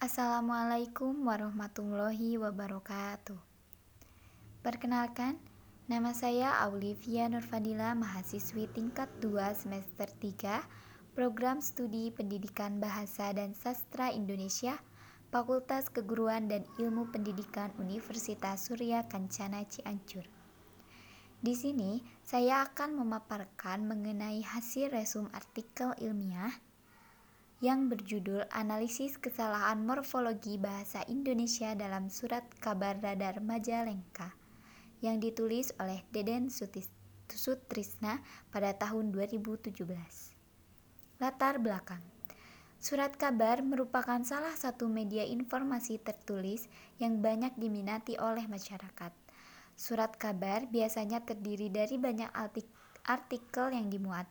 [0.00, 3.36] Assalamualaikum warahmatullahi wabarakatuh.
[4.64, 5.36] Perkenalkan,
[5.92, 10.64] nama saya Aulivia Nurfadila, mahasiswi tingkat 2 semester 3,
[11.12, 14.80] Program Studi Pendidikan Bahasa dan Sastra Indonesia,
[15.28, 20.24] Fakultas Keguruan dan Ilmu Pendidikan Universitas Surya Kencana Cianjur.
[21.44, 26.69] Di sini, saya akan memaparkan mengenai hasil resum artikel ilmiah
[27.60, 34.32] yang berjudul Analisis Kesalahan Morfologi Bahasa Indonesia dalam Surat Kabar Radar Majalengka
[35.04, 36.48] yang ditulis oleh Deden
[37.28, 39.76] Sutrisna pada tahun 2017.
[41.20, 42.00] Latar belakang
[42.80, 46.64] Surat kabar merupakan salah satu media informasi tertulis
[46.96, 49.12] yang banyak diminati oleh masyarakat.
[49.76, 52.32] Surat kabar biasanya terdiri dari banyak
[53.04, 54.24] artikel yang dimuat,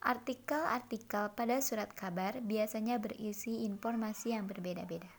[0.00, 5.12] Artikel-artikel pada surat kabar biasanya berisi informasi yang berbeda-beda.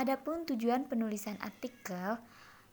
[0.00, 2.16] Adapun tujuan penulisan artikel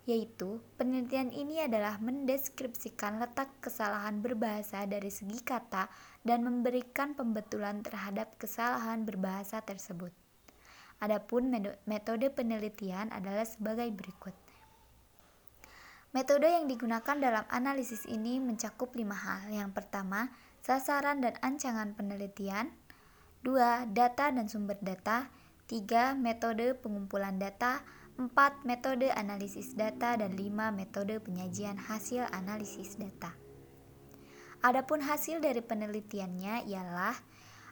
[0.03, 5.87] yaitu penelitian ini adalah mendeskripsikan letak kesalahan berbahasa dari segi kata
[6.23, 10.11] dan memberikan pembetulan terhadap kesalahan berbahasa tersebut.
[11.03, 11.51] Adapun
[11.83, 14.35] metode penelitian adalah sebagai berikut.
[16.15, 19.51] Metode yang digunakan dalam analisis ini mencakup lima hal.
[19.51, 20.31] Yang pertama,
[20.63, 22.71] sasaran dan ancangan penelitian,
[23.43, 23.91] 2.
[23.91, 25.27] Data dan sumber data,
[25.67, 26.15] 3.
[26.15, 27.83] Metode pengumpulan data,
[28.15, 28.63] 4.
[28.63, 30.71] Metode analisis data, dan 5.
[30.71, 33.35] Metode penyajian hasil analisis data.
[34.63, 37.19] Adapun hasil dari penelitiannya ialah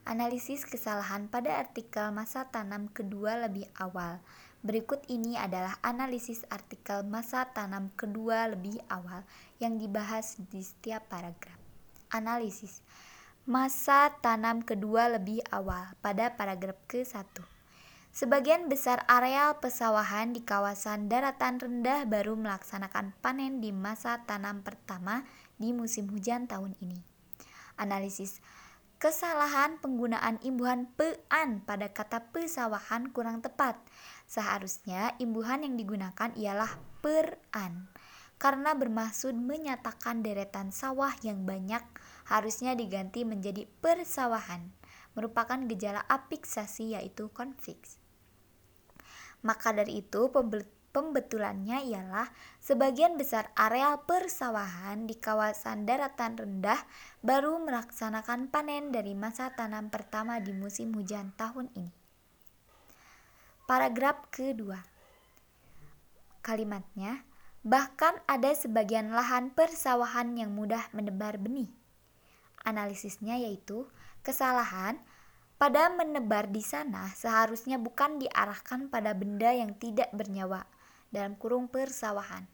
[0.03, 4.19] analisis kesalahan pada artikel masa tanam kedua lebih awal.
[4.59, 9.23] Berikut ini adalah analisis artikel masa tanam kedua lebih awal
[9.63, 11.70] yang dibahas di setiap paragraf.
[12.11, 12.83] Analisis
[13.47, 17.23] Masa tanam kedua lebih awal pada paragraf ke-1
[18.11, 25.23] Sebagian besar areal pesawahan di kawasan daratan rendah baru melaksanakan panen di masa tanam pertama
[25.55, 26.99] di musim hujan tahun ini.
[27.79, 28.43] Analisis
[28.99, 33.79] Kesalahan penggunaan imbuhan pean pada kata pesawahan kurang tepat.
[34.27, 37.89] Seharusnya imbuhan yang digunakan ialah peran
[38.41, 41.85] karena bermaksud menyatakan deretan sawah yang banyak
[42.25, 44.73] harusnya diganti menjadi persawahan,
[45.13, 48.01] merupakan gejala apiksasi yaitu konfiks.
[49.45, 50.33] Maka dari itu
[50.89, 56.81] pembetulannya ialah sebagian besar areal persawahan di kawasan daratan rendah
[57.21, 61.93] baru melaksanakan panen dari masa tanam pertama di musim hujan tahun ini.
[63.69, 64.81] Paragraf kedua.
[66.41, 67.30] Kalimatnya,
[67.61, 71.69] Bahkan ada sebagian lahan persawahan yang mudah menebar benih.
[72.65, 73.85] Analisisnya yaitu
[74.25, 74.97] kesalahan
[75.61, 80.65] pada menebar di sana seharusnya bukan diarahkan pada benda yang tidak bernyawa
[81.13, 82.49] dalam kurung persawahan.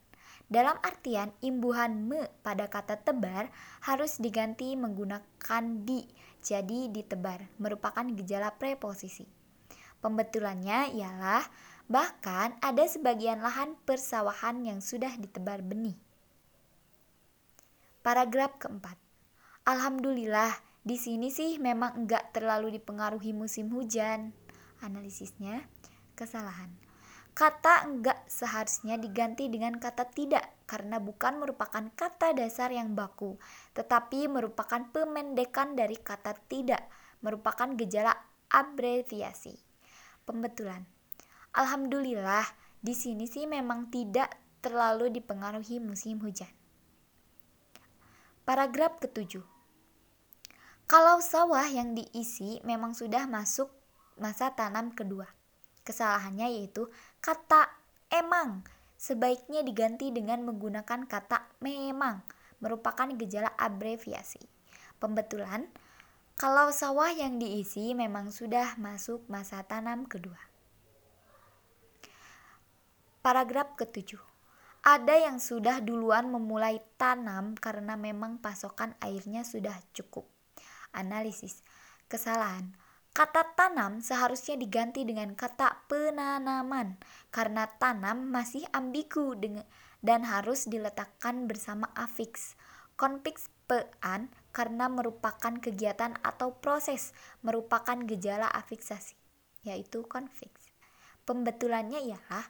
[0.47, 3.51] Dalam artian imbuhan me pada kata tebar
[3.83, 6.07] harus diganti menggunakan di,
[6.39, 9.27] jadi ditebar, merupakan gejala preposisi.
[9.99, 11.43] Pembetulannya ialah
[11.87, 15.95] Bahkan ada sebagian lahan persawahan yang sudah ditebar benih.
[18.03, 18.99] Paragraf keempat.
[19.63, 20.51] Alhamdulillah,
[20.83, 24.31] di sini sih memang enggak terlalu dipengaruhi musim hujan.
[24.83, 25.63] Analisisnya,
[26.15, 26.71] kesalahan.
[27.35, 33.39] Kata enggak seharusnya diganti dengan kata tidak karena bukan merupakan kata dasar yang baku,
[33.75, 36.83] tetapi merupakan pemendekan dari kata tidak,
[37.23, 38.11] merupakan gejala
[38.51, 39.55] abreviasi.
[40.27, 40.96] Pembetulan.
[41.57, 42.45] Alhamdulillah,
[42.77, 44.29] di sini sih memang tidak
[44.61, 46.53] terlalu dipengaruhi musim hujan.
[48.45, 49.41] Paragraf ketujuh.
[50.85, 53.73] Kalau sawah yang diisi memang sudah masuk
[54.21, 55.25] masa tanam kedua.
[55.81, 56.93] Kesalahannya yaitu
[57.25, 57.67] kata
[58.13, 58.63] emang
[58.95, 62.23] sebaiknya diganti dengan menggunakan kata memang
[62.63, 64.45] merupakan gejala abreviasi.
[65.01, 65.67] Pembetulan,
[66.37, 70.46] kalau sawah yang diisi memang sudah masuk masa tanam kedua.
[73.27, 74.23] Paragraf ketujuh.
[74.87, 80.23] Ada yang sudah duluan memulai tanam karena memang pasokan airnya sudah cukup.
[80.95, 81.59] Analisis.
[82.07, 82.71] Kesalahan.
[83.11, 86.95] Kata tanam seharusnya diganti dengan kata penanaman
[87.27, 89.35] karena tanam masih ambigu
[89.99, 92.55] dan harus diletakkan bersama afiks.
[92.95, 97.11] Konfiks pean karena merupakan kegiatan atau proses
[97.43, 99.19] merupakan gejala afiksasi,
[99.67, 100.71] yaitu konfiks.
[101.27, 102.47] Pembetulannya ialah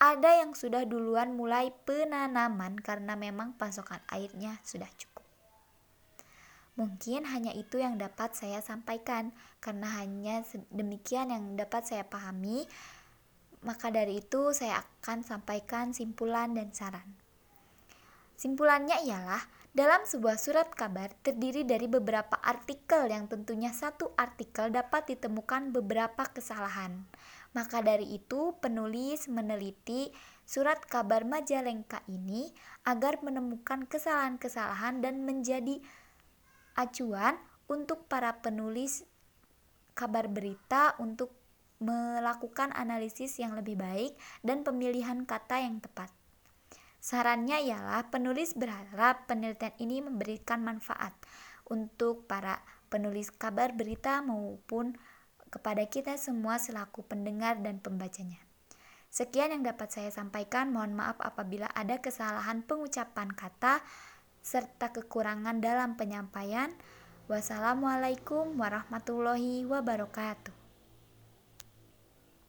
[0.00, 5.20] ada yang sudah duluan mulai penanaman karena memang pasokan airnya sudah cukup.
[6.80, 10.40] Mungkin hanya itu yang dapat saya sampaikan, karena hanya
[10.72, 12.64] demikian yang dapat saya pahami.
[13.60, 17.20] Maka dari itu, saya akan sampaikan simpulan dan saran.
[18.40, 19.44] Simpulannya ialah
[19.76, 26.24] dalam sebuah surat kabar terdiri dari beberapa artikel yang tentunya satu artikel dapat ditemukan beberapa
[26.32, 27.04] kesalahan.
[27.50, 30.14] Maka dari itu, penulis meneliti
[30.46, 32.54] surat kabar Majalengka ini
[32.86, 35.82] agar menemukan kesalahan-kesalahan dan menjadi
[36.78, 39.02] acuan untuk para penulis
[39.98, 41.34] kabar berita untuk
[41.80, 44.14] melakukan analisis yang lebih baik
[44.44, 46.12] dan pemilihan kata yang tepat.
[47.00, 51.16] Sarannya ialah penulis berharap penelitian ini memberikan manfaat
[51.64, 52.60] untuk para
[52.92, 54.92] penulis kabar berita maupun
[55.50, 58.38] kepada kita semua selaku pendengar dan pembacanya.
[59.10, 60.70] Sekian yang dapat saya sampaikan.
[60.70, 63.82] Mohon maaf apabila ada kesalahan pengucapan kata
[64.40, 66.70] serta kekurangan dalam penyampaian.
[67.26, 70.59] Wassalamualaikum warahmatullahi wabarakatuh.